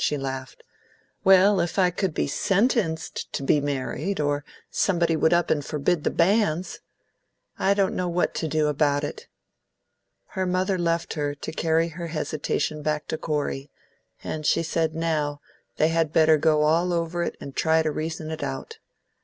She 0.03 0.17
laughed. 0.17 0.63
"Well, 1.23 1.59
if 1.59 1.77
I 1.77 1.91
could 1.91 2.15
be 2.15 2.25
SENTENCED 2.25 3.31
to 3.33 3.43
be 3.43 3.61
married, 3.61 4.19
or 4.19 4.43
somebody 4.71 5.15
would 5.15 5.31
up 5.31 5.51
and 5.51 5.63
forbid 5.63 6.03
the 6.03 6.09
banns! 6.09 6.79
I 7.59 7.75
don't 7.75 7.95
know 7.95 8.09
what 8.09 8.33
to 8.33 8.47
do 8.47 8.65
about 8.65 9.03
it." 9.03 9.27
Her 10.29 10.47
mother 10.47 10.79
left 10.79 11.13
her 11.13 11.35
to 11.35 11.51
carry 11.51 11.89
her 11.89 12.07
hesitation 12.07 12.81
back 12.81 13.07
to 13.09 13.17
Corey, 13.19 13.69
and 14.23 14.43
she 14.43 14.63
said 14.63 14.95
now, 14.95 15.39
they 15.77 15.89
had 15.89 16.11
better 16.11 16.37
go 16.37 16.63
all 16.63 16.93
over 16.93 17.21
it 17.21 17.37
and 17.39 17.55
try 17.55 17.83
to 17.83 17.91
reason 17.91 18.31
it 18.31 18.41
out. 18.41 18.79